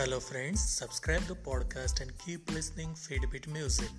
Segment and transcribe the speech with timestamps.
[0.00, 3.90] Hello friends, subscribe the podcast and keep listening Fitbit Music.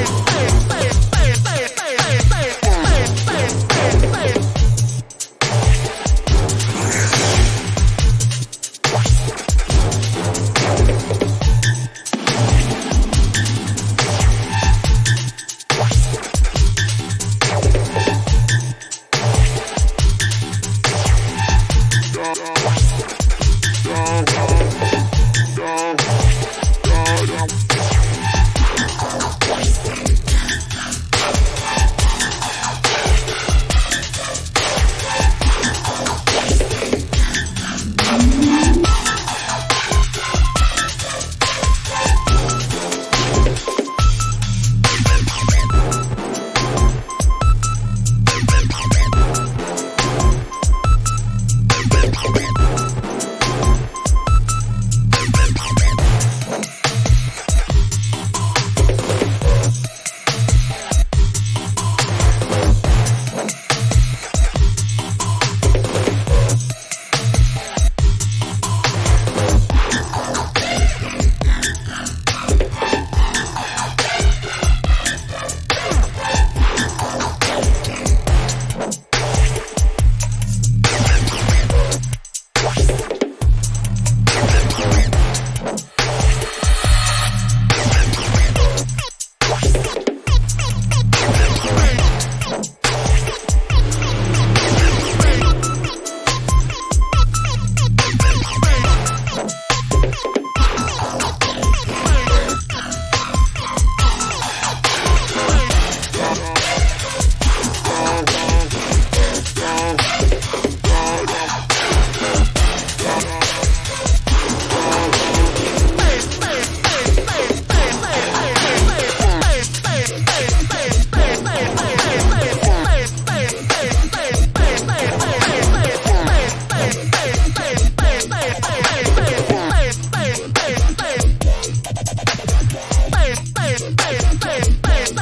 [0.00, 0.49] yeah.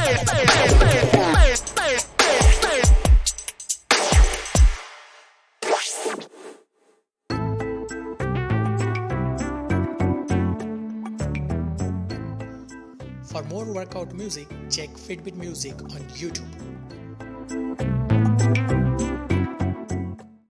[0.09, 0.17] For
[13.51, 16.49] more workout music, check Fitbit Music on YouTube.